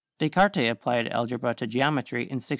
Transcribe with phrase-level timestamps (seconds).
[0.17, 2.49] Descartes applied algebra to geometry in 1637.